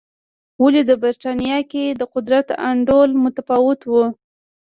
ولې 0.63 0.81
د 0.85 0.91
برېټانیا 1.01 1.59
کې 1.71 1.83
د 1.89 2.01
قدرت 2.13 2.47
انډول 2.69 3.09
متفاوت 3.23 3.79
و. 3.91 3.93